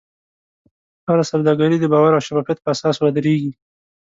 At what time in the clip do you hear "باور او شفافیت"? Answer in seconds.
1.93-2.57